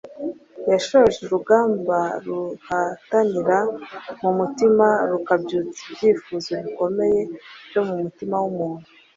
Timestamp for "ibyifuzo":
5.89-6.51